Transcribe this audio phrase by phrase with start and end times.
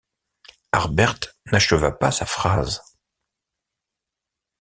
[0.73, 1.19] Harbert
[1.51, 2.81] n’acheva pas sa phrase